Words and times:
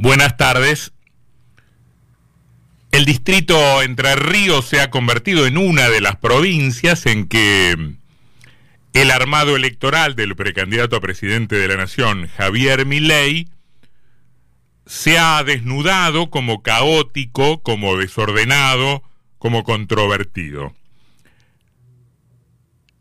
Buenas 0.00 0.36
tardes. 0.36 0.92
El 2.92 3.04
distrito 3.04 3.82
Entre 3.82 4.14
Ríos 4.14 4.64
se 4.64 4.80
ha 4.80 4.90
convertido 4.90 5.44
en 5.44 5.58
una 5.58 5.88
de 5.88 6.00
las 6.00 6.14
provincias 6.14 7.04
en 7.06 7.26
que 7.26 7.96
el 8.92 9.10
armado 9.10 9.56
electoral 9.56 10.14
del 10.14 10.36
precandidato 10.36 10.94
a 10.94 11.00
presidente 11.00 11.56
de 11.56 11.66
la 11.66 11.76
Nación, 11.76 12.28
Javier 12.28 12.86
Milei, 12.86 13.48
se 14.86 15.18
ha 15.18 15.42
desnudado 15.42 16.30
como 16.30 16.62
caótico, 16.62 17.60
como 17.64 17.96
desordenado, 17.96 19.02
como 19.38 19.64
controvertido. 19.64 20.76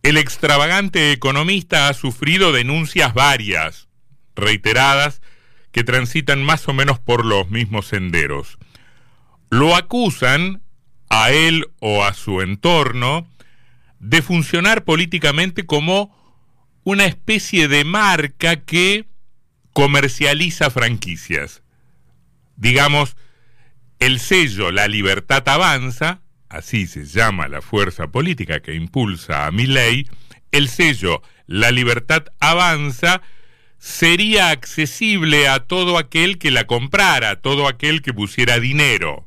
El 0.02 0.18
extravagante 0.18 1.12
economista 1.12 1.90
ha 1.90 1.94
sufrido 1.94 2.52
denuncias 2.52 3.14
varias, 3.14 3.88
reiteradas, 4.36 5.22
que 5.78 5.84
transitan 5.84 6.44
más 6.44 6.68
o 6.68 6.74
menos 6.74 6.98
por 6.98 7.24
los 7.24 7.52
mismos 7.52 7.86
senderos. 7.86 8.58
Lo 9.52 9.76
acusan 9.76 10.64
a 11.08 11.30
él 11.30 11.68
o 11.80 12.04
a 12.04 12.16
su 12.16 12.42
entorno 12.42 13.32
de 14.00 14.24
funcionar 14.24 14.86
políticamente 14.86 15.68
como 15.68 16.18
una 16.84 17.06
especie 17.06 17.68
de 17.68 17.84
marca 17.84 18.56
que 18.56 19.06
comercializa 19.72 20.72
franquicias. 20.72 21.62
Digamos, 22.56 23.16
el 24.00 24.20
sello 24.20 24.72
La 24.72 24.88
Libertad 24.88 25.48
Avanza, 25.48 26.22
así 26.50 26.88
se 26.88 27.06
llama 27.06 27.50
la 27.50 27.62
fuerza 27.62 28.08
política 28.08 28.62
que 28.62 28.74
impulsa 28.74 29.46
a 29.46 29.52
mi 29.52 29.68
ley, 29.68 30.10
el 30.52 30.70
sello 30.70 31.22
La 31.46 31.70
Libertad 31.70 32.24
Avanza 32.40 33.22
sería 33.80 34.50
accesible 34.50 35.48
a 35.48 35.60
todo 35.60 35.98
aquel 35.98 36.38
que 36.38 36.52
la 36.52 36.66
comprara, 36.66 37.38
todo 37.38 37.68
aquel 37.68 38.02
que 38.02 38.14
pusiera 38.14 38.60
dinero. 38.60 39.26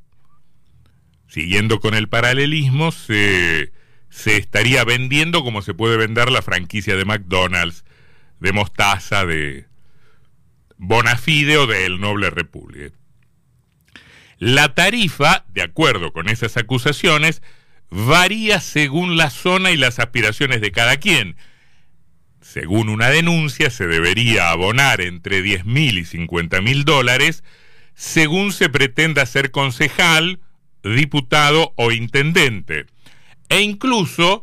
Siguiendo 1.28 1.80
con 1.80 1.94
el 1.94 2.08
paralelismo, 2.08 2.90
se, 2.90 3.72
se 4.08 4.36
estaría 4.36 4.84
vendiendo 4.84 5.44
como 5.44 5.62
se 5.62 5.74
puede 5.74 5.96
vender 5.96 6.30
la 6.30 6.42
franquicia 6.42 6.96
de 6.96 7.04
McDonald's, 7.04 7.84
de 8.40 8.52
Mostaza, 8.52 9.24
de 9.24 9.66
Bonafide 10.76 11.56
o 11.58 11.66
de 11.66 11.86
El 11.86 12.00
Noble 12.00 12.30
Republic. 12.30 12.92
La 14.38 14.74
tarifa, 14.74 15.44
de 15.52 15.62
acuerdo 15.62 16.12
con 16.12 16.28
esas 16.28 16.56
acusaciones, 16.56 17.42
varía 17.90 18.60
según 18.60 19.16
la 19.16 19.30
zona 19.30 19.70
y 19.70 19.76
las 19.76 19.98
aspiraciones 19.98 20.60
de 20.60 20.72
cada 20.72 20.96
quien 20.96 21.36
según 22.40 22.88
una 22.88 23.10
denuncia, 23.10 23.70
se 23.70 23.86
debería 23.86 24.50
abonar 24.50 25.00
entre 25.00 25.42
10 25.42 25.66
mil 25.66 25.98
y 25.98 26.04
50 26.04 26.60
mil 26.60 26.84
dólares 26.84 27.44
según 27.94 28.52
se 28.52 28.70
pretenda 28.70 29.26
ser 29.26 29.50
concejal, 29.50 30.40
diputado 30.82 31.74
o 31.76 31.92
intendente. 31.92 32.86
E 33.50 33.60
incluso 33.60 34.42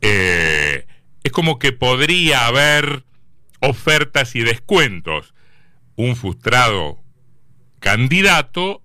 eh, 0.00 0.86
es 1.24 1.32
como 1.32 1.58
que 1.58 1.72
podría 1.72 2.46
haber 2.46 3.04
ofertas 3.60 4.36
y 4.36 4.40
descuentos. 4.40 5.34
Un 5.96 6.14
frustrado 6.14 7.02
candidato 7.80 8.82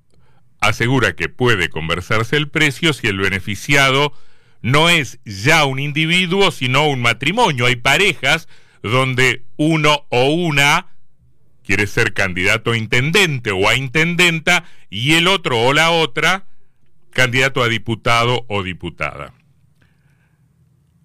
asegura 0.60 1.16
que 1.16 1.30
puede 1.30 1.70
conversarse 1.70 2.38
el 2.38 2.50
precio 2.50 2.94
si 2.94 3.08
el 3.08 3.20
beneficiado 3.20 4.14
no 4.62 4.90
es 4.90 5.20
ya 5.26 5.66
un 5.66 5.80
individuo, 5.80 6.52
sino 6.52 6.88
un 6.88 7.02
matrimonio. 7.02 7.66
Hay 7.66 7.78
parejas 7.78 8.48
donde 8.84 9.46
uno 9.58 10.06
o 10.10 10.32
una 10.32 10.88
quiere 11.64 11.88
ser 11.88 12.14
candidato 12.14 12.72
a 12.72 12.78
intendente 12.78 13.52
o 13.52 13.70
a 13.70 13.76
intendenta 13.76 14.66
y 14.90 15.14
el 15.14 15.28
otro 15.28 15.60
o 15.62 15.74
la 15.74 15.92
otra 15.92 16.48
candidato 17.12 17.62
a 17.62 17.68
diputado 17.68 18.46
o 18.48 18.64
diputada. 18.64 19.34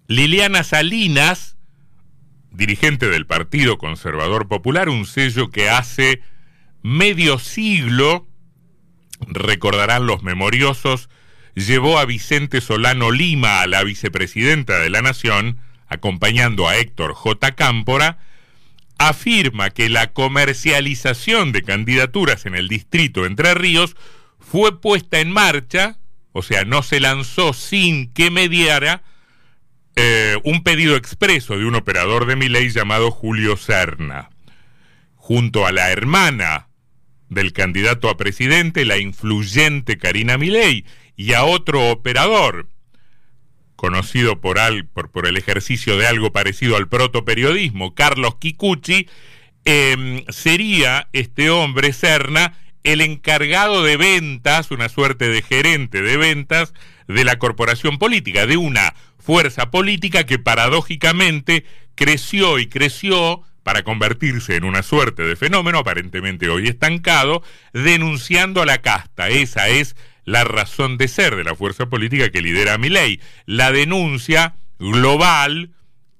Liliana 0.07 0.63
Salinas, 0.63 1.57
dirigente 2.51 3.09
del 3.09 3.25
Partido 3.25 3.77
Conservador 3.77 4.47
Popular, 4.47 4.89
un 4.89 5.05
sello 5.05 5.49
que 5.49 5.69
hace 5.69 6.21
medio 6.83 7.39
siglo, 7.39 8.27
recordarán 9.27 10.05
los 10.05 10.23
memoriosos, 10.23 11.09
llevó 11.55 11.97
a 11.97 12.05
Vicente 12.05 12.61
Solano 12.61 13.11
Lima 13.11 13.61
a 13.61 13.67
la 13.67 13.83
vicepresidenta 13.83 14.79
de 14.79 14.89
la 14.89 15.01
Nación, 15.01 15.59
acompañando 15.87 16.67
a 16.67 16.77
Héctor 16.77 17.13
J. 17.13 17.55
Cámpora, 17.55 18.19
afirma 18.97 19.69
que 19.69 19.89
la 19.89 20.13
comercialización 20.13 21.51
de 21.51 21.63
candidaturas 21.63 22.45
en 22.45 22.55
el 22.55 22.67
distrito 22.67 23.25
Entre 23.25 23.53
Ríos 23.53 23.95
fue 24.39 24.79
puesta 24.79 25.19
en 25.19 25.31
marcha, 25.31 25.97
o 26.31 26.43
sea, 26.43 26.65
no 26.65 26.83
se 26.83 26.99
lanzó 26.99 27.53
sin 27.53 28.11
que 28.13 28.29
mediara 28.29 29.03
eh, 29.95 30.37
un 30.43 30.63
pedido 30.63 30.95
expreso 30.97 31.57
de 31.57 31.65
un 31.65 31.75
operador 31.75 32.25
de 32.25 32.35
mi 32.35 32.49
ley 32.49 32.69
llamado 32.69 33.11
Julio 33.11 33.57
Serna. 33.57 34.29
Junto 35.15 35.65
a 35.65 35.71
la 35.71 35.91
hermana 35.91 36.64
del 37.29 37.53
candidato 37.53 38.09
a 38.09 38.17
presidente, 38.17 38.85
la 38.85 38.97
influyente 38.97 39.97
Karina 39.97 40.37
Milei, 40.37 40.85
y 41.15 41.33
a 41.33 41.43
otro 41.43 41.91
operador, 41.91 42.69
conocido 43.75 44.41
por, 44.41 44.57
por, 45.11 45.27
el 45.27 45.37
ejercicio 45.37 45.97
de 45.97 46.07
algo 46.07 46.31
parecido 46.31 46.77
al 46.77 46.87
protoperiodismo, 46.87 47.93
Carlos 47.95 48.35
Kikuchi, 48.35 49.07
em, 49.65 50.23
sería 50.29 51.09
este 51.13 51.49
hombre, 51.49 51.93
Serna, 51.93 52.57
el 52.83 53.01
encargado 53.01 53.83
de 53.83 53.97
ventas, 53.97 54.71
una 54.71 54.89
suerte 54.89 55.27
de 55.27 55.41
gerente 55.41 56.01
de 56.01 56.17
ventas 56.17 56.73
de 57.07 57.23
la 57.23 57.39
corporación 57.39 57.97
política, 57.97 58.45
de 58.45 58.57
una 58.57 58.93
fuerza 59.17 59.71
política 59.71 60.25
que 60.25 60.37
paradójicamente 60.37 61.65
creció 61.95 62.59
y 62.59 62.67
creció 62.67 63.41
para 63.65 63.81
convertirse 63.81 64.57
en 64.57 64.63
una 64.63 64.83
suerte 64.83 65.23
de 65.23 65.35
fenómeno 65.35 65.79
aparentemente 65.79 66.49
hoy 66.49 66.67
estancado, 66.67 67.41
denunciando 67.73 68.61
a 68.61 68.65
la 68.67 68.83
casta. 68.83 69.29
Esa 69.29 69.69
es 69.69 69.95
la 70.23 70.43
razón 70.43 70.99
de 70.99 71.07
ser 71.07 71.35
de 71.35 71.43
la 71.43 71.55
fuerza 71.55 71.87
política 71.87 72.29
que 72.29 72.43
lidera 72.43 72.77
mi 72.77 72.89
ley. 72.89 73.19
La 73.47 73.71
denuncia 73.71 74.53
global, 74.77 75.71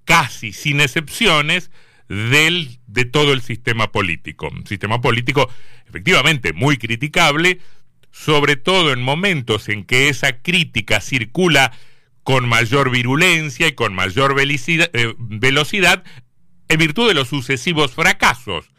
casi 0.06 0.54
sin 0.54 0.82
excepciones, 0.82 1.70
del, 2.10 2.80
de 2.88 3.06
todo 3.06 3.32
el 3.32 3.44
sistema 3.44 3.92
político. 3.92 4.50
Un 4.50 4.66
sistema 4.66 5.00
político 5.00 5.48
efectivamente 5.88 6.52
muy 6.52 6.78
criticable, 6.78 7.60
sobre 8.10 8.56
todo 8.56 8.92
en 8.92 9.04
momentos 9.04 9.70
en 9.70 9.86
que 9.86 10.10
esa 10.10 10.42
crítica 10.42 11.00
circula 11.00 11.72
con 12.24 12.50
mayor 12.50 12.90
virulencia 12.90 13.68
y 13.68 13.74
con 13.74 13.94
mayor 13.94 14.36
eh, 14.42 15.14
velocidad 15.20 16.04
en 16.70 16.80
virtud 16.80 17.08
de 17.08 17.14
los 17.14 17.28
sucesivos 17.28 17.94
fracasos 17.94 18.70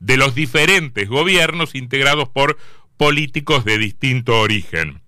de 0.00 0.16
los 0.16 0.34
diferentes 0.34 1.08
gobiernos 1.08 1.74
integrados 1.74 2.28
por 2.28 2.58
políticos 2.96 3.64
de 3.64 3.78
distinto 3.78 4.40
origen. 4.40 5.00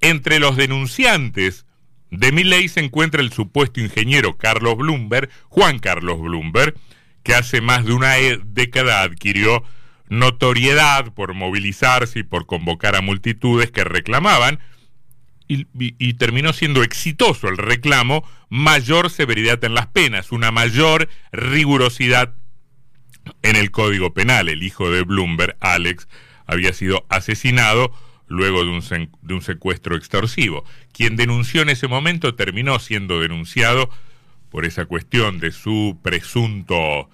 Entre 0.00 0.38
los 0.38 0.56
denunciantes 0.56 1.66
de 2.10 2.32
mi 2.32 2.44
ley 2.44 2.68
se 2.68 2.80
encuentra 2.80 3.20
el 3.20 3.32
supuesto 3.32 3.80
ingeniero 3.80 4.36
Carlos 4.36 4.76
Bloomberg, 4.76 5.30
Juan 5.48 5.78
Carlos 5.78 6.20
Bloomberg, 6.20 6.74
que 7.22 7.34
hace 7.34 7.60
más 7.60 7.84
de 7.84 7.92
una 7.92 8.18
e-, 8.18 8.40
década 8.44 9.02
adquirió 9.02 9.64
notoriedad 10.08 11.12
por 11.12 11.34
movilizarse 11.34 12.20
y 12.20 12.22
por 12.22 12.46
convocar 12.46 12.94
a 12.94 13.00
multitudes 13.00 13.72
que 13.72 13.82
reclamaban, 13.82 14.60
y, 15.48 16.14
terminó 16.14 16.52
siendo 16.52 16.82
exitoso 16.82 17.48
el 17.48 17.56
reclamo, 17.56 18.28
mayor 18.48 19.10
severidad 19.10 19.62
en 19.64 19.74
las 19.74 19.86
penas, 19.86 20.32
una 20.32 20.50
mayor 20.50 21.08
rigurosidad 21.32 22.34
en 23.42 23.56
el 23.56 23.70
Código 23.70 24.12
Penal. 24.12 24.48
El 24.48 24.62
hijo 24.62 24.90
de 24.90 25.02
Bloomberg, 25.02 25.56
Alex, 25.60 26.08
había 26.46 26.72
sido 26.72 27.06
asesinado 27.08 27.92
luego 28.28 28.64
de 28.64 28.70
un, 28.70 29.10
de 29.22 29.34
un 29.34 29.42
secuestro 29.42 29.96
extorsivo. 29.96 30.64
Quien 30.92 31.16
denunció 31.16 31.62
en 31.62 31.68
ese 31.68 31.86
momento 31.86 32.34
terminó 32.34 32.78
siendo 32.78 33.20
denunciado 33.20 33.90
por 34.50 34.64
esa 34.64 34.86
cuestión 34.86 35.38
de 35.38 35.52
su 35.52 35.98
presunto 36.02 37.08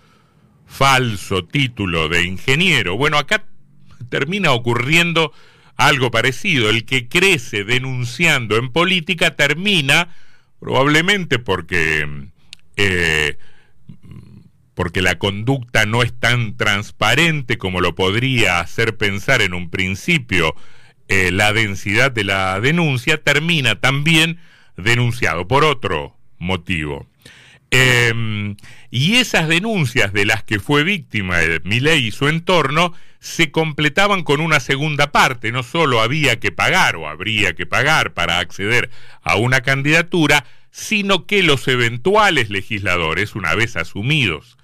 falso 0.66 1.44
título 1.44 2.08
de 2.08 2.24
ingeniero. 2.24 2.96
Bueno, 2.96 3.18
acá 3.18 3.44
termina 4.08 4.52
ocurriendo 4.52 5.32
algo 5.76 6.10
parecido. 6.10 6.70
El 6.70 6.84
que 6.84 7.08
crece 7.08 7.64
denunciando 7.64 8.56
en 8.56 8.70
política 8.70 9.36
termina, 9.36 10.14
probablemente 10.60 11.38
porque 11.38 12.28
eh, 12.76 13.36
porque 14.74 15.02
la 15.02 15.18
conducta 15.18 15.84
no 15.86 16.02
es 16.02 16.12
tan 16.18 16.56
transparente 16.56 17.58
como 17.58 17.80
lo 17.80 17.94
podría 17.94 18.60
hacer 18.60 18.96
pensar 18.96 19.42
en 19.42 19.54
un 19.54 19.70
principio 19.70 20.54
eh, 21.08 21.30
la 21.30 21.52
densidad 21.52 22.10
de 22.10 22.24
la 22.24 22.58
denuncia, 22.60 23.22
termina 23.22 23.80
también 23.80 24.38
denunciado 24.76 25.46
por 25.46 25.64
otro 25.64 26.16
motivo. 26.38 27.06
Em, 27.70 28.56
y 28.90 29.16
esas 29.16 29.48
denuncias 29.48 30.12
de 30.12 30.26
las 30.26 30.42
que 30.42 30.58
fue 30.58 30.84
víctima 30.84 31.38
de 31.38 31.60
Milei 31.64 32.06
y 32.06 32.10
su 32.10 32.28
entorno 32.28 32.94
se 33.22 33.52
completaban 33.52 34.24
con 34.24 34.40
una 34.40 34.58
segunda 34.58 35.12
parte. 35.12 35.52
No 35.52 35.62
solo 35.62 36.00
había 36.00 36.40
que 36.40 36.50
pagar 36.50 36.96
o 36.96 37.06
habría 37.08 37.54
que 37.54 37.66
pagar 37.66 38.14
para 38.14 38.40
acceder 38.40 38.90
a 39.22 39.36
una 39.36 39.60
candidatura, 39.60 40.44
sino 40.72 41.24
que 41.24 41.44
los 41.44 41.68
eventuales 41.68 42.50
legisladores, 42.50 43.36
una 43.36 43.54
vez 43.54 43.76
asumidos 43.76 44.58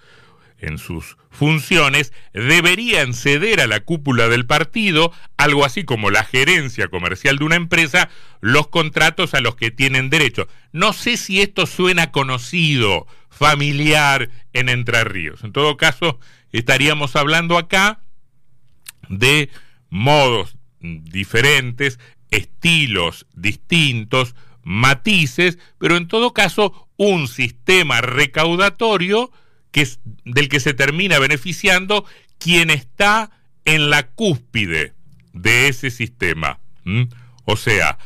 en 0.59 0.79
sus 0.79 1.17
funciones, 1.31 2.13
deberían 2.33 3.15
ceder 3.15 3.61
a 3.61 3.69
la 3.69 3.79
cúpula 3.79 4.29
del 4.29 4.45
partido, 4.45 5.13
algo 5.37 5.65
así 5.65 5.85
como 5.85 6.11
la 6.11 6.25
gerencia 6.25 6.89
comercial 6.89 7.39
de 7.39 7.45
una 7.45 7.55
empresa, 7.55 8.11
los 8.41 8.67
contratos 8.67 9.35
a 9.35 9.41
los 9.41 9.55
que 9.55 9.71
tienen 9.71 10.11
derecho. 10.11 10.49
No 10.73 10.93
sé 10.93 11.17
si 11.17 11.41
esto 11.41 11.67
suena 11.67 12.11
conocido, 12.11 13.07
familiar 13.31 14.31
en 14.53 14.69
Entre 14.69 15.05
Ríos. 15.05 15.45
En 15.45 15.53
todo 15.53 15.77
caso, 15.77 16.19
estaríamos 16.51 17.15
hablando 17.15 17.57
acá 17.57 18.01
de 19.09 19.51
modos 19.91 20.57
diferentes, 20.81 21.99
estilos 22.31 23.27
distintos, 23.35 24.35
matices, 24.63 25.59
pero 25.79 25.97
en 25.97 26.09
todo 26.09 26.33
caso 26.33 26.89
un 26.97 27.29
sistema 27.29 28.01
recaudatorio 28.01 29.31
que 29.71 29.83
es, 29.83 30.01
del 30.25 30.49
que 30.49 30.61
se 30.61 30.75
termina 30.75 31.19
beneficiando 31.19 32.05
quien 32.39 32.71
está 32.71 33.31
en 33.65 33.91
la 33.91 34.09
cúspide 34.09 34.95
de 35.33 35.69
ese 35.69 35.91
sistema. 35.91 36.61
O 37.45 37.57
sea, 37.57 37.99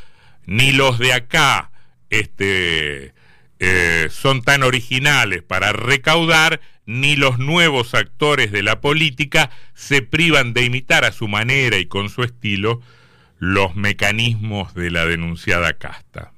ni 0.46 0.72
los 0.72 0.98
de 0.98 1.12
acá 1.12 1.70
este, 2.10 3.14
eh, 3.64 4.08
son 4.10 4.42
tan 4.42 4.64
originales 4.64 5.44
para 5.44 5.72
recaudar, 5.72 6.60
ni 6.84 7.14
los 7.14 7.38
nuevos 7.38 7.94
actores 7.94 8.50
de 8.50 8.64
la 8.64 8.80
política 8.80 9.50
se 9.72 10.02
privan 10.02 10.52
de 10.52 10.64
imitar 10.64 11.04
a 11.04 11.12
su 11.12 11.28
manera 11.28 11.76
y 11.76 11.86
con 11.86 12.08
su 12.08 12.24
estilo 12.24 12.80
los 13.38 13.76
mecanismos 13.76 14.74
de 14.74 14.90
la 14.90 15.06
denunciada 15.06 15.74
casta. 15.74 16.32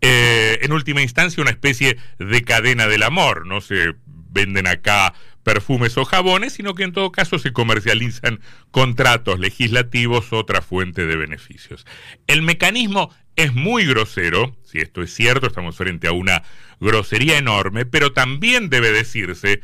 Eh, 0.00 0.58
en 0.62 0.72
última 0.72 1.02
instancia, 1.02 1.42
una 1.42 1.50
especie 1.50 1.98
de 2.18 2.42
cadena 2.44 2.86
del 2.86 3.02
amor, 3.02 3.46
no 3.46 3.60
se 3.60 3.94
venden 4.06 4.66
acá 4.66 5.12
perfumes 5.42 5.98
o 5.98 6.06
jabones, 6.06 6.54
sino 6.54 6.74
que 6.74 6.84
en 6.84 6.92
todo 6.92 7.12
caso 7.12 7.38
se 7.38 7.52
comercializan 7.52 8.40
contratos 8.70 9.38
legislativos, 9.38 10.32
otra 10.32 10.62
fuente 10.62 11.04
de 11.04 11.16
beneficios. 11.16 11.86
El 12.26 12.40
mecanismo 12.40 13.14
es 13.38 13.54
muy 13.54 13.86
grosero, 13.86 14.56
si 14.64 14.78
esto 14.78 15.00
es 15.00 15.14
cierto, 15.14 15.46
estamos 15.46 15.76
frente 15.76 16.08
a 16.08 16.12
una 16.12 16.42
grosería 16.80 17.38
enorme, 17.38 17.86
pero 17.86 18.12
también 18.12 18.68
debe 18.68 18.90
decirse, 18.90 19.62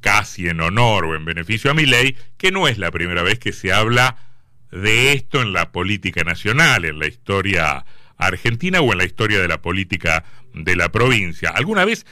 casi 0.00 0.48
en 0.48 0.60
honor 0.60 1.06
o 1.06 1.16
en 1.16 1.24
beneficio 1.24 1.72
a 1.72 1.74
mi 1.74 1.86
ley, 1.86 2.16
que 2.36 2.52
no 2.52 2.68
es 2.68 2.78
la 2.78 2.92
primera 2.92 3.24
vez 3.24 3.40
que 3.40 3.52
se 3.52 3.72
habla 3.72 4.16
de 4.70 5.12
esto 5.12 5.42
en 5.42 5.52
la 5.52 5.72
política 5.72 6.22
nacional, 6.22 6.84
en 6.84 7.00
la 7.00 7.08
historia 7.08 7.84
argentina 8.16 8.80
o 8.80 8.92
en 8.92 8.98
la 8.98 9.04
historia 9.04 9.40
de 9.40 9.48
la 9.48 9.60
política 9.60 10.24
de 10.54 10.76
la 10.76 10.92
provincia. 10.92 11.50
Alguna 11.50 11.84
vez 11.84 12.06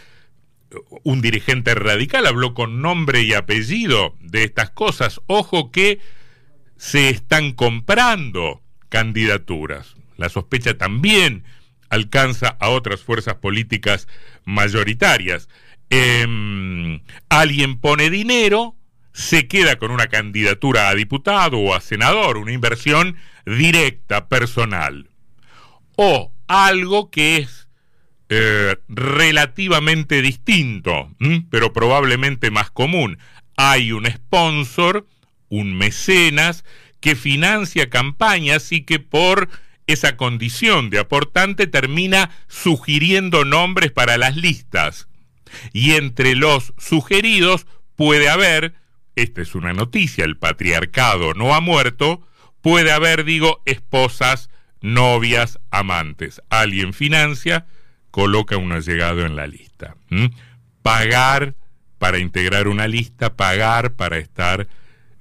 un 1.05 1.23
dirigente 1.23 1.77
radical 1.77 2.27
habló 2.27 2.55
con 2.55 2.83
nombre 2.83 3.23
y 3.23 3.35
apellido 3.35 4.17
de 4.21 4.43
estas 4.43 4.71
cosas. 4.71 5.21
Ojo 5.29 5.71
que 5.71 6.01
se 6.77 7.09
están 7.09 7.53
comprando 7.53 8.63
candidaturas. 8.89 9.95
La 10.17 10.29
sospecha 10.29 10.77
también 10.77 11.45
alcanza 11.89 12.57
a 12.61 12.69
otras 12.71 13.03
fuerzas 13.03 13.37
políticas 13.37 14.09
mayoritarias. 14.45 15.49
Em, 15.91 17.01
alguien 17.29 17.79
pone 17.79 18.11
dinero, 18.11 18.75
se 19.13 19.47
queda 19.47 19.77
con 19.77 19.91
una 19.91 20.09
candidatura 20.09 20.89
a 20.89 20.95
diputado 20.95 21.59
o 21.59 21.75
a 21.75 21.81
senador, 21.81 22.37
una 22.37 22.53
inversión 22.53 23.17
directa, 23.47 24.29
personal. 24.29 25.09
O 25.97 26.33
algo 26.49 27.11
que 27.11 27.37
es 27.37 27.69
eh, 28.29 28.77
relativamente 28.89 30.23
distinto, 30.23 31.11
pero 31.51 31.73
probablemente 31.73 32.51
más 32.51 32.71
común. 32.71 33.19
Hay 33.57 33.93
un 33.93 34.07
sponsor, 34.07 35.07
un 35.49 35.77
mecenas, 35.77 36.65
que 37.01 37.15
financia 37.15 37.91
campañas 37.91 38.73
y 38.73 38.83
que 38.83 38.99
por 38.99 39.51
esa 39.87 40.17
condición 40.17 40.91
de 40.91 40.99
aportante 40.99 41.67
termina 41.67 42.31
sugiriendo 42.49 43.45
nombres 43.45 43.93
para 43.93 44.17
las 44.17 44.37
listas. 44.37 45.09
Y 45.73 45.93
entre 45.93 46.35
los 46.35 46.73
sugeridos 46.79 47.67
puede 47.97 48.29
haber, 48.29 48.75
esta 49.15 49.43
es 49.43 49.55
una 49.55 49.73
noticia, 49.73 50.25
el 50.25 50.37
patriarcado 50.37 51.35
no 51.35 51.55
ha 51.55 51.61
muerto, 51.61 52.27
puede 52.61 52.93
haber, 52.93 53.25
digo, 53.25 53.63
esposas, 53.67 54.51
novias, 54.81 55.59
amantes. 55.71 56.43
Alguien 56.49 56.93
financia, 56.93 57.67
coloca 58.11 58.57
un 58.57 58.73
allegado 58.73 59.27
en 59.27 59.37
la 59.37 59.47
lista. 59.47 59.97
Pagar 60.83 61.55
para 61.99 62.19
integrar 62.19 62.69
una 62.69 62.87
lista, 62.89 63.35
pagar 63.35 63.95
para 63.95 64.19
estar 64.19 64.69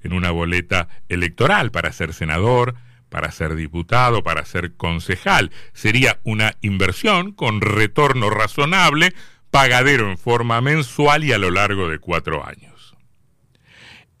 en 0.02 0.12
una 0.12 0.30
boleta 0.30 0.88
electoral, 1.08 1.70
para 1.70 1.92
ser 1.92 2.12
senador, 2.12 2.74
para 3.14 3.30
ser 3.30 3.54
diputado, 3.54 4.24
para 4.24 4.44
ser 4.44 4.74
concejal. 4.74 5.52
Sería 5.72 6.18
una 6.24 6.56
inversión 6.62 7.30
con 7.30 7.60
retorno 7.60 8.28
razonable, 8.28 9.14
pagadero 9.52 10.10
en 10.10 10.18
forma 10.18 10.60
mensual 10.60 11.22
y 11.22 11.30
a 11.30 11.38
lo 11.38 11.52
largo 11.52 11.88
de 11.88 12.00
cuatro 12.00 12.44
años. 12.44 12.96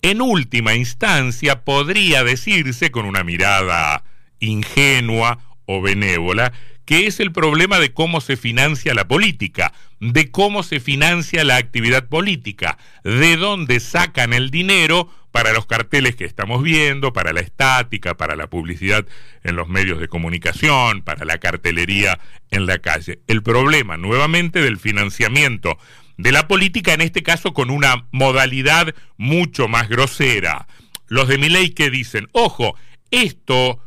En 0.00 0.22
última 0.22 0.76
instancia, 0.76 1.64
podría 1.64 2.22
decirse 2.22 2.92
con 2.92 3.04
una 3.04 3.24
mirada 3.24 4.04
ingenua 4.38 5.40
o 5.66 5.82
benévola 5.82 6.52
que 6.84 7.06
es 7.06 7.20
el 7.20 7.32
problema 7.32 7.78
de 7.78 7.92
cómo 7.92 8.20
se 8.20 8.36
financia 8.36 8.94
la 8.94 9.08
política, 9.08 9.72
de 10.00 10.30
cómo 10.30 10.62
se 10.62 10.80
financia 10.80 11.44
la 11.44 11.56
actividad 11.56 12.08
política, 12.08 12.78
de 13.04 13.36
dónde 13.36 13.80
sacan 13.80 14.32
el 14.32 14.50
dinero 14.50 15.10
para 15.32 15.52
los 15.52 15.66
carteles 15.66 16.14
que 16.14 16.24
estamos 16.24 16.62
viendo, 16.62 17.12
para 17.12 17.32
la 17.32 17.40
estática, 17.40 18.14
para 18.16 18.36
la 18.36 18.48
publicidad 18.48 19.04
en 19.42 19.56
los 19.56 19.68
medios 19.68 19.98
de 19.98 20.08
comunicación, 20.08 21.02
para 21.02 21.24
la 21.24 21.38
cartelería 21.38 22.20
en 22.50 22.66
la 22.66 22.78
calle. 22.78 23.18
El 23.26 23.42
problema, 23.42 23.96
nuevamente, 23.96 24.60
del 24.62 24.78
financiamiento 24.78 25.76
de 26.16 26.30
la 26.30 26.46
política, 26.46 26.94
en 26.94 27.00
este 27.00 27.22
caso 27.22 27.52
con 27.52 27.70
una 27.70 28.06
modalidad 28.12 28.94
mucho 29.16 29.66
más 29.66 29.88
grosera. 29.88 30.68
Los 31.08 31.26
de 31.26 31.38
mi 31.38 31.48
ley 31.48 31.70
que 31.70 31.90
dicen, 31.90 32.28
ojo, 32.32 32.76
esto 33.10 33.80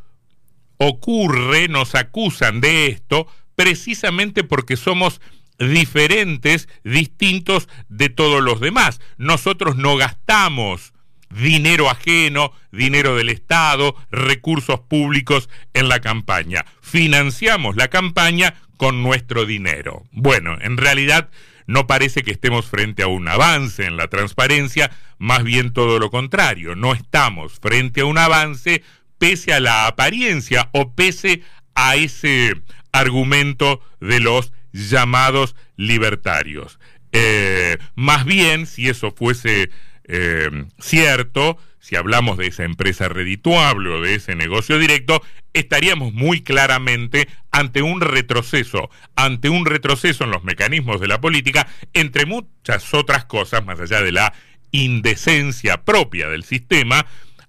ocurre, 0.77 1.67
nos 1.67 1.96
acusan 1.96 2.62
de 2.62 2.88
esto, 2.88 3.27
precisamente 3.55 4.43
porque 4.43 4.77
somos 4.77 5.22
diferentes, 5.60 6.69
distintos 6.84 7.67
de 7.89 8.10
todos 8.10 8.43
los 8.43 8.60
demás. 8.60 9.01
Nosotros 9.17 9.75
no 9.75 9.98
gastamos 9.98 10.93
dinero 11.29 11.89
ajeno, 11.89 12.53
dinero 12.72 13.15
del 13.15 13.29
Estado, 13.29 13.96
recursos 14.12 14.79
públicos 14.81 15.50
en 15.74 15.89
la 15.89 16.00
campaña. 16.00 16.65
Financiamos 16.81 17.75
la 17.75 17.89
campaña 17.89 18.55
con 18.77 19.03
nuestro 19.03 19.46
dinero. 19.46 20.03
Bueno, 20.12 20.57
en 20.62 20.77
realidad 20.77 21.29
no 21.65 21.86
parece 21.86 22.24
que 22.24 22.31
estemos 22.31 22.67
frente 22.67 23.03
a 23.03 23.07
un 23.07 23.27
avance 23.27 23.86
en 23.86 23.98
la 23.98 24.07
transparencia, 24.07 24.91
más 25.17 25.43
bien 25.43 25.74
todo 25.74 26.00
lo 26.00 26.10
contrario, 26.10 26.75
no 26.75 26.93
estamos 26.93 27.60
frente 27.60 28.01
a 28.01 28.05
un 28.05 28.17
avance 28.17 28.84
pese 29.17 29.53
a 29.53 29.59
la 29.59 29.88
apariencia 29.88 30.69
o 30.74 30.93
pese 30.93 31.41
a 31.75 31.95
ese 31.95 32.53
argumento 32.91 33.81
de 34.00 34.19
los 34.19 34.51
llamados 34.74 35.55
libertarios. 35.75 36.79
Eh, 37.12 37.77
más 37.95 38.25
bien, 38.25 38.65
si 38.65 38.89
eso 38.89 39.12
fuese 39.12 39.69
eh, 40.05 40.50
cierto, 40.79 41.57
si 41.79 41.95
hablamos 41.95 42.38
de 42.38 42.47
esa 42.47 42.63
empresa 42.63 43.07
redituable 43.07 43.89
o 43.89 44.01
de 44.01 44.15
ese 44.15 44.36
negocio 44.36 44.77
directo, 44.77 45.21
estaríamos 45.53 46.13
muy 46.13 46.41
claramente 46.41 47.27
ante 47.51 47.81
un 47.81 48.01
retroceso, 48.01 48.89
ante 49.15 49.50
un 49.50 49.65
retroceso 49.65 50.24
en 50.25 50.31
los 50.31 50.43
mecanismos 50.43 51.00
de 51.00 51.07
la 51.07 51.21
política, 51.21 51.67
entre 51.93 52.25
muchas 52.25 52.93
otras 52.93 53.25
cosas, 53.25 53.65
más 53.65 53.79
allá 53.79 54.01
de 54.01 54.12
la 54.12 54.33
indecencia 54.71 55.83
propia 55.83 56.27
del 56.27 56.43
sistema, 56.43 57.05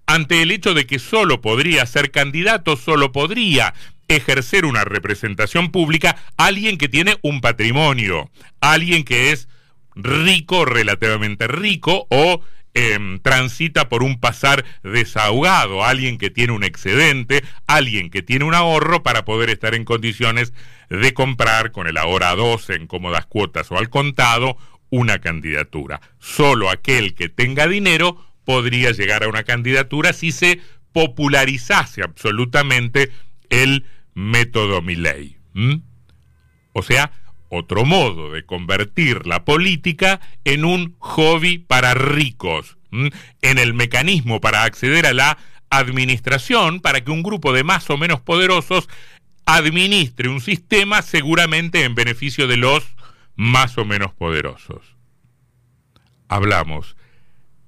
ante 0.09 0.41
el 0.41 0.51
hecho 0.51 0.73
de 0.73 0.87
que 0.87 0.99
solo 0.99 1.43
podría 1.43 1.85
ser 1.85 2.11
candidato, 2.11 2.77
solo 2.77 3.13
podría 3.13 3.75
ejercer 4.09 4.65
una 4.65 4.85
representación 4.85 5.71
pública 5.71 6.17
alguien 6.39 6.79
que 6.79 6.89
tiene 6.89 7.19
un 7.21 7.43
patrimonio, 7.43 8.31
alguien 8.61 9.05
que 9.05 9.33
es 9.33 9.49
rico, 9.95 10.65
relativamente 10.65 11.47
rico, 11.47 12.07
o 12.09 12.41
em, 12.73 13.19
transita 13.21 13.91
por 13.91 14.03
un 14.03 14.19
pasar 14.19 14.65
desahogado, 14.83 15.85
alguien 15.85 16.17
que 16.17 16.31
tiene 16.31 16.55
un 16.55 16.65
excedente, 16.65 17.45
alguien 17.67 18.09
que 18.09 18.23
tiene 18.23 18.47
un 18.47 18.55
ahorro 18.55 19.03
para 19.03 19.27
poder 19.27 19.51
estar 19.51 19.75
en 19.75 19.85
condiciones 19.85 20.55
de 20.89 21.13
comprar 21.13 21.71
con 21.71 21.87
el 21.87 21.99
ahora 21.99 22.35
12 22.35 22.77
en 22.77 22.87
cómodas 22.87 23.27
cuotas 23.27 23.71
o 23.71 23.77
al 23.77 23.91
contado 23.91 24.57
una 24.89 25.19
candidatura. 25.19 26.01
Solo 26.19 26.71
aquel 26.71 27.15
que 27.15 27.29
tenga 27.29 27.67
dinero 27.67 28.28
podría 28.49 28.93
llegar 28.93 29.25
a 29.25 29.29
una 29.29 29.45
candidatura 29.45 30.15
si 30.15 30.33
se 30.33 30.63
popularizase 30.95 32.03
absolutamente 32.03 33.13
el 33.51 33.85
método 34.15 34.81
Milley. 34.81 35.37
O 36.73 36.83
sea, 36.83 37.13
otro 37.51 37.85
modo 37.85 38.33
de 38.33 38.47
convertir 38.47 39.27
la 39.27 39.45
política 39.45 40.23
en 40.45 40.65
un 40.65 40.97
hobby 40.99 41.59
para 41.59 41.93
ricos, 41.93 42.79
en 42.91 43.59
el 43.59 43.75
mecanismo 43.75 44.41
para 44.41 44.65
acceder 44.65 45.05
a 45.05 45.13
la 45.13 45.37
administración 45.69 46.81
para 46.81 47.05
que 47.05 47.11
un 47.11 47.23
grupo 47.23 47.53
de 47.53 47.65
más 47.65 47.91
o 47.91 47.99
menos 47.99 48.23
poderosos 48.23 48.89
administre 49.45 50.31
un 50.31 50.41
sistema 50.41 51.03
seguramente 51.03 51.85
en 51.85 51.95
beneficio 51.95 52.47
de 52.47 52.57
los 52.57 52.97
más 53.37 53.77
o 53.77 53.85
menos 53.85 54.15
poderosos. 54.15 54.97
Hablamos, 56.29 56.97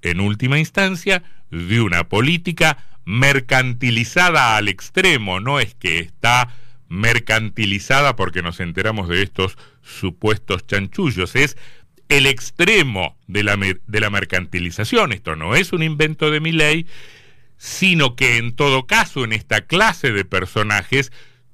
en 0.01 0.19
última 0.19 0.59
instancia, 0.59 1.23
de 1.51 1.81
una 1.81 2.07
política 2.07 2.77
mercantilizada 3.05 4.55
al 4.55 4.67
extremo, 4.69 5.39
no 5.39 5.59
es 5.59 5.75
que 5.75 5.99
está 5.99 6.49
mercantilizada 6.87 8.15
porque 8.15 8.41
nos 8.41 8.59
enteramos 8.59 9.07
de 9.07 9.23
estos 9.23 9.57
supuestos 9.81 10.65
chanchullos, 10.67 11.35
es 11.35 11.57
el 12.09 12.25
extremo 12.25 13.17
de 13.27 13.43
la, 13.43 13.55
de 13.55 13.99
la 13.99 14.09
mercantilización. 14.09 15.13
Esto 15.13 15.35
no 15.35 15.55
es 15.55 15.71
un 15.71 15.83
invento 15.83 16.29
de 16.29 16.41
mi 16.41 16.51
ley, 16.51 16.85
sino 17.57 18.15
que 18.15 18.37
en 18.37 18.53
todo 18.53 18.85
caso 18.85 19.23
en 19.23 19.31
esta 19.31 19.61
clase 19.61 20.11
de 20.11 20.25
personajes 20.25 21.11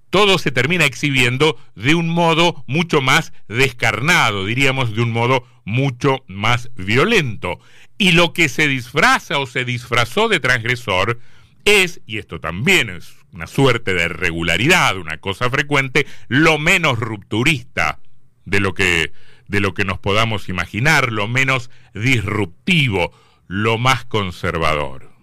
todo 0.09 0.37
se 0.37 0.51
termina 0.51 0.85
exhibiendo 0.85 1.57
de 1.75 1.95
un 1.95 2.09
modo 2.09 2.63
mucho 2.67 3.01
más 3.01 3.33
descarnado, 3.47 4.45
diríamos 4.45 4.95
de 4.95 5.01
un 5.01 5.11
modo 5.11 5.45
mucho 5.65 6.23
más 6.27 6.71
violento. 6.75 7.59
Y 7.97 8.11
lo 8.11 8.33
que 8.33 8.49
se 8.49 8.67
disfraza 8.67 9.39
o 9.39 9.47
se 9.47 9.65
disfrazó 9.65 10.29
de 10.29 10.39
transgresor 10.39 11.19
es, 11.65 12.01
y 12.05 12.17
esto 12.17 12.39
también 12.39 12.89
es 12.89 13.13
una 13.33 13.47
suerte 13.47 13.93
de 13.93 14.07
regularidad, 14.07 14.97
una 14.97 15.17
cosa 15.17 15.49
frecuente, 15.49 16.07
lo 16.27 16.57
menos 16.57 16.97
rupturista 16.99 17.99
de 18.45 18.59
lo 18.61 18.73
que, 18.73 19.11
de 19.47 19.59
lo 19.59 19.73
que 19.73 19.83
nos 19.83 19.99
podamos 19.99 20.47
imaginar, 20.47 21.11
lo 21.11 21.27
menos 21.27 21.69
disruptivo, 21.93 23.11
lo 23.47 23.77
más 23.77 24.05
conservador. 24.05 25.16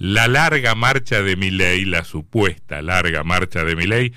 La 0.00 0.28
larga 0.28 0.74
marcha 0.74 1.20
de 1.20 1.36
Milei, 1.36 1.84
la 1.84 2.04
supuesta 2.04 2.80
larga 2.80 3.22
marcha 3.22 3.64
de 3.64 3.76
Milei, 3.76 4.14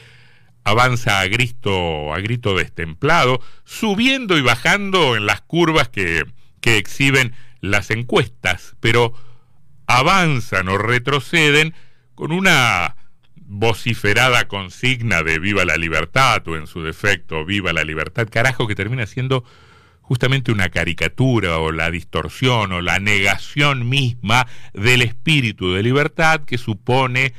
avanza 0.63 1.19
a 1.19 1.27
grito, 1.27 2.13
a 2.13 2.21
grito 2.21 2.55
destemplado, 2.55 3.41
subiendo 3.65 4.37
y 4.37 4.41
bajando 4.41 5.17
en 5.17 5.25
las 5.25 5.41
curvas 5.41 5.89
que, 5.89 6.23
que 6.61 6.77
exhiben 6.77 7.33
las 7.59 7.91
encuestas, 7.91 8.77
pero 8.79 9.13
avanzan 9.85 10.69
o 10.69 10.77
retroceden 10.77 11.73
con 12.15 12.31
una 12.31 12.95
vociferada 13.35 14.47
consigna 14.47 15.21
de 15.21 15.37
viva 15.37 15.65
la 15.65 15.75
libertad 15.75 16.47
o 16.47 16.55
en 16.55 16.65
su 16.65 16.81
defecto 16.81 17.43
viva 17.43 17.73
la 17.73 17.83
libertad, 17.83 18.29
carajo 18.31 18.69
que 18.69 18.75
termina 18.75 19.05
siendo 19.05 19.43
justamente 20.03 20.51
una 20.51 20.69
caricatura 20.69 21.57
o 21.57 21.71
la 21.71 21.89
distorsión 21.89 22.73
o 22.73 22.81
la 22.81 22.99
negación 22.99 23.89
misma 23.89 24.45
del 24.73 25.01
espíritu 25.01 25.71
de 25.71 25.81
libertad 25.81 26.41
que 26.41 26.57
supone 26.57 27.33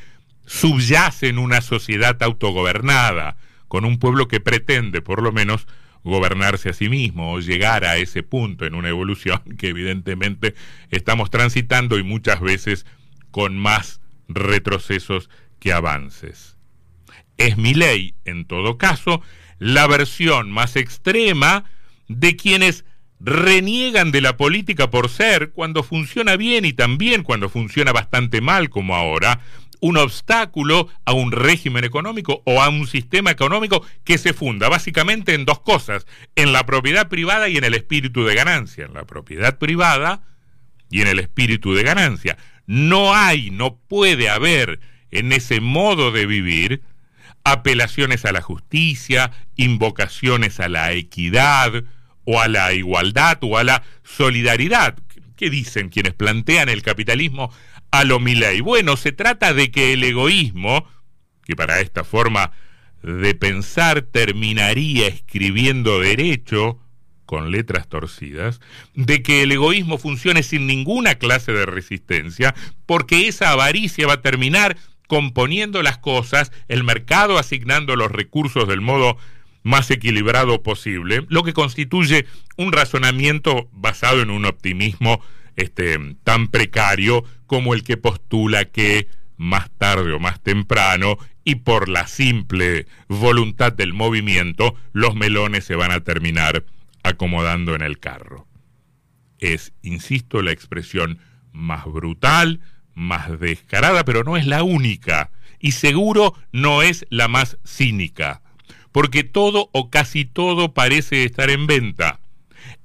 subyace 0.46 1.28
en 1.28 1.38
una 1.38 1.60
sociedad 1.60 2.20
autogobernada, 2.22 3.36
con 3.68 3.84
un 3.84 3.98
pueblo 3.98 4.28
que 4.28 4.40
pretende 4.40 5.02
por 5.02 5.22
lo 5.22 5.30
menos 5.30 5.66
gobernarse 6.04 6.70
a 6.70 6.72
sí 6.74 6.88
mismo 6.88 7.32
o 7.32 7.40
llegar 7.40 7.84
a 7.84 7.96
ese 7.96 8.22
punto 8.22 8.64
en 8.64 8.74
una 8.74 8.88
evolución 8.88 9.40
que 9.58 9.68
evidentemente 9.68 10.54
estamos 10.90 11.30
transitando 11.30 11.98
y 11.98 12.02
muchas 12.02 12.40
veces 12.40 12.86
con 13.30 13.56
más 13.58 14.00
retrocesos 14.28 15.28
que 15.58 15.72
avances. 15.72 16.56
Es 17.36 17.58
mi 17.58 17.74
ley, 17.74 18.14
en 18.24 18.46
todo 18.46 18.78
caso, 18.78 19.20
la 19.58 19.86
versión 19.86 20.50
más 20.50 20.76
extrema 20.76 21.64
de 22.18 22.36
quienes 22.36 22.84
reniegan 23.20 24.10
de 24.10 24.20
la 24.20 24.36
política 24.36 24.90
por 24.90 25.08
ser, 25.08 25.52
cuando 25.52 25.82
funciona 25.82 26.36
bien 26.36 26.64
y 26.64 26.72
también 26.72 27.22
cuando 27.22 27.48
funciona 27.48 27.92
bastante 27.92 28.40
mal 28.40 28.68
como 28.68 28.94
ahora, 28.94 29.40
un 29.80 29.96
obstáculo 29.96 30.88
a 31.04 31.12
un 31.12 31.32
régimen 31.32 31.84
económico 31.84 32.42
o 32.46 32.62
a 32.62 32.68
un 32.68 32.86
sistema 32.86 33.30
económico 33.30 33.84
que 34.02 34.18
se 34.18 34.32
funda 34.32 34.68
básicamente 34.68 35.34
en 35.34 35.44
dos 35.44 35.60
cosas, 35.60 36.06
en 36.36 36.52
la 36.52 36.64
propiedad 36.64 37.08
privada 37.08 37.48
y 37.48 37.56
en 37.56 37.64
el 37.64 37.74
espíritu 37.74 38.24
de 38.24 38.34
ganancia, 38.34 38.86
en 38.86 38.94
la 38.94 39.04
propiedad 39.04 39.58
privada 39.58 40.22
y 40.90 41.02
en 41.02 41.08
el 41.08 41.18
espíritu 41.18 41.74
de 41.74 41.82
ganancia. 41.82 42.38
No 42.66 43.14
hay, 43.14 43.50
no 43.50 43.76
puede 43.76 44.30
haber 44.30 44.80
en 45.10 45.32
ese 45.32 45.60
modo 45.60 46.12
de 46.12 46.26
vivir 46.26 46.82
apelaciones 47.44 48.24
a 48.24 48.32
la 48.32 48.40
justicia, 48.40 49.32
invocaciones 49.56 50.60
a 50.60 50.68
la 50.68 50.92
equidad 50.92 51.84
o 52.24 52.40
a 52.40 52.48
la 52.48 52.72
igualdad 52.72 53.38
o 53.42 53.58
a 53.58 53.64
la 53.64 53.82
solidaridad. 54.02 54.96
¿Qué 55.36 55.50
dicen 55.50 55.88
quienes 55.88 56.14
plantean 56.14 56.68
el 56.68 56.82
capitalismo 56.82 57.52
a 57.90 58.04
lo 58.04 58.20
Milei? 58.20 58.60
Bueno, 58.60 58.96
se 58.96 59.12
trata 59.12 59.52
de 59.54 59.70
que 59.70 59.92
el 59.92 60.04
egoísmo, 60.04 60.88
que 61.44 61.56
para 61.56 61.80
esta 61.80 62.04
forma 62.04 62.52
de 63.02 63.34
pensar 63.34 64.02
terminaría 64.02 65.06
escribiendo 65.08 66.00
derecho 66.00 66.80
con 67.26 67.50
letras 67.50 67.88
torcidas, 67.88 68.60
de 68.94 69.22
que 69.22 69.42
el 69.42 69.52
egoísmo 69.52 69.98
funcione 69.98 70.42
sin 70.42 70.66
ninguna 70.66 71.16
clase 71.16 71.52
de 71.52 71.66
resistencia, 71.66 72.54
porque 72.86 73.28
esa 73.28 73.50
avaricia 73.50 74.06
va 74.06 74.14
a 74.14 74.22
terminar 74.22 74.76
componiendo 75.06 75.82
las 75.82 75.98
cosas, 75.98 76.52
el 76.68 76.84
mercado 76.84 77.38
asignando 77.38 77.96
los 77.96 78.10
recursos 78.10 78.68
del 78.68 78.80
modo 78.80 79.16
más 79.64 79.90
equilibrado 79.90 80.62
posible, 80.62 81.26
lo 81.28 81.42
que 81.42 81.52
constituye 81.52 82.26
un 82.56 82.70
razonamiento 82.70 83.68
basado 83.72 84.22
en 84.22 84.30
un 84.30 84.44
optimismo 84.44 85.20
este, 85.56 85.98
tan 86.22 86.48
precario 86.48 87.24
como 87.46 87.74
el 87.74 87.82
que 87.82 87.96
postula 87.96 88.66
que 88.66 89.08
más 89.36 89.70
tarde 89.76 90.12
o 90.12 90.20
más 90.20 90.40
temprano 90.40 91.18
y 91.44 91.56
por 91.56 91.88
la 91.88 92.06
simple 92.06 92.86
voluntad 93.08 93.72
del 93.72 93.92
movimiento, 93.92 94.74
los 94.92 95.14
melones 95.14 95.64
se 95.64 95.74
van 95.74 95.90
a 95.90 96.00
terminar 96.00 96.64
acomodando 97.02 97.74
en 97.74 97.82
el 97.82 97.98
carro. 97.98 98.46
Es, 99.38 99.72
insisto, 99.82 100.42
la 100.42 100.52
expresión 100.52 101.18
más 101.52 101.84
brutal, 101.86 102.60
más 102.94 103.40
descarada, 103.40 104.04
pero 104.04 104.24
no 104.24 104.36
es 104.36 104.46
la 104.46 104.62
única 104.62 105.30
y 105.58 105.72
seguro 105.72 106.34
no 106.52 106.82
es 106.82 107.06
la 107.08 107.28
más 107.28 107.58
cínica, 107.64 108.42
porque 108.94 109.24
todo 109.24 109.70
o 109.72 109.90
casi 109.90 110.24
todo 110.24 110.72
parece 110.72 111.24
estar 111.24 111.50
en 111.50 111.66
venta. 111.66 112.20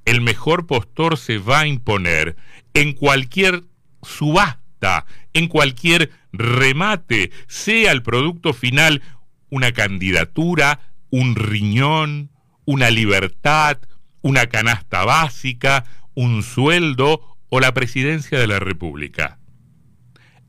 El 0.05 0.21
mejor 0.21 0.65
postor 0.65 1.19
se 1.19 1.37
va 1.37 1.59
a 1.59 1.67
imponer 1.67 2.35
en 2.73 2.93
cualquier 2.93 3.65
subasta, 4.01 5.05
en 5.33 5.47
cualquier 5.47 6.09
remate, 6.31 7.29
sea 7.47 7.91
el 7.91 8.01
producto 8.01 8.53
final 8.53 9.03
una 9.51 9.71
candidatura, 9.71 10.79
un 11.11 11.35
riñón, 11.35 12.31
una 12.65 12.89
libertad, 12.89 13.77
una 14.23 14.47
canasta 14.47 15.05
básica, 15.05 15.85
un 16.15 16.41
sueldo 16.41 17.37
o 17.49 17.59
la 17.59 17.75
presidencia 17.75 18.39
de 18.39 18.47
la 18.47 18.57
República. 18.57 19.37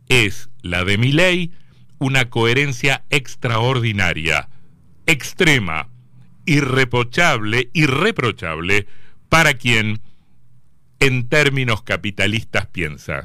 Es 0.08 0.48
la 0.62 0.84
de 0.84 0.96
mi 0.96 1.12
ley 1.12 1.52
una 1.98 2.30
coherencia 2.30 3.04
extraordinaria, 3.10 4.48
extrema, 5.10 5.88
irreprochable, 6.46 7.70
irreprochable 7.72 8.86
para 9.28 9.54
quien 9.54 10.00
en 11.00 11.28
términos 11.28 11.82
capitalistas 11.82 12.66
piensa. 12.66 13.18